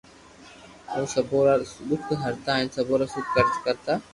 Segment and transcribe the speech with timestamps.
[0.95, 1.53] او سبو را
[1.87, 3.25] دک ھرتا ھين سبو را سک
[3.65, 3.93] ڪرتا